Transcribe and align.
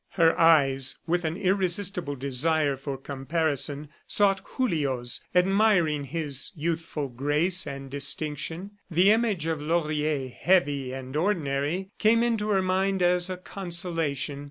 Her 0.13 0.35
eyes, 0.39 0.97
with 1.05 1.23
an 1.25 1.37
irresistible 1.37 2.15
desire 2.15 2.75
for 2.75 2.97
comparison, 2.97 3.89
sought 4.07 4.41
Julio's, 4.57 5.23
admiring 5.35 6.05
his 6.05 6.49
youthful 6.55 7.07
grace 7.07 7.67
and 7.67 7.91
distinction. 7.91 8.71
The 8.89 9.11
image 9.11 9.45
of 9.45 9.61
Laurier, 9.61 10.27
heavy 10.29 10.91
and 10.91 11.15
ordinary, 11.15 11.91
came 11.99 12.23
into 12.23 12.49
her 12.49 12.63
mind 12.63 13.03
as 13.03 13.29
a 13.29 13.37
consolation. 13.37 14.39